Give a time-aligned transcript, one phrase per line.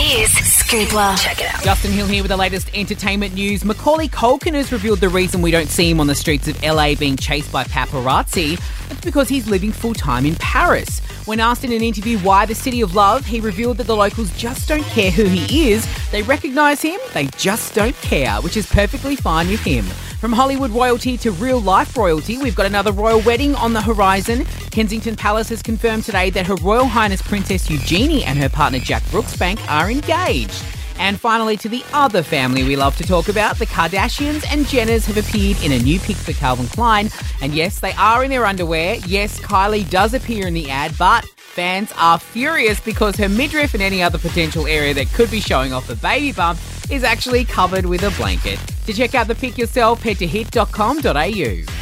[0.00, 1.18] is Scoopla.
[1.18, 1.62] Check it out.
[1.62, 3.64] Justin Hill here with the latest entertainment news.
[3.64, 6.94] Macaulay Culkin has revealed the reason we don't see him on the streets of LA
[6.94, 8.60] being chased by paparazzi.
[8.90, 11.00] It's because he's living full time in Paris.
[11.26, 14.30] When asked in an interview why the city of love, he revealed that the locals
[14.36, 15.86] just don't care who he is.
[16.10, 19.84] They recognise him, they just don't care, which is perfectly fine with him.
[20.20, 24.46] From Hollywood royalty to real life royalty, we've got another royal wedding on the horizon.
[24.70, 29.02] Kensington Palace has confirmed today that Her Royal Highness Princess Eugenie and her partner Jack
[29.04, 30.64] Brooksbank are engaged.
[30.98, 35.06] And finally, to the other family we love to talk about, the Kardashians and Jenners
[35.06, 37.08] have appeared in a new pic for Calvin Klein.
[37.40, 38.96] And yes, they are in their underwear.
[39.06, 43.82] Yes, Kylie does appear in the ad, but fans are furious because her midriff and
[43.82, 46.58] any other potential area that could be showing off a baby bump
[46.90, 48.58] is actually covered with a blanket.
[48.86, 51.77] To check out the pic yourself, head to hit.com.au.